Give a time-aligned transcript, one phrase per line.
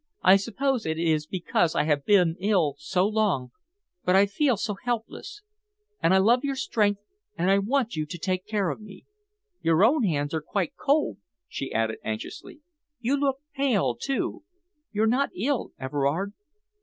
[0.23, 3.51] "I suppose it is because I have been ill so long,
[4.03, 5.43] but I feel so helpless,
[6.01, 7.01] and I love your strength
[7.37, 9.05] and I want you to take care of me.
[9.61, 12.61] Your own hands are quite cold," she added anxiously.
[12.99, 14.43] "You look pale, too.
[14.91, 16.33] You're not ill, Everard?"